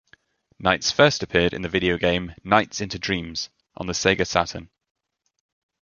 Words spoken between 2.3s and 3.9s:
"Nights into Dreams..." on